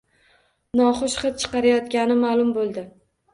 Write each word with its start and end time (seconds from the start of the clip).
Noxush 0.79 1.17
hid 1.25 1.37
chiqarayotgani 1.43 2.17
ma’lum 2.23 2.51
bo‘ldi. 2.59 2.87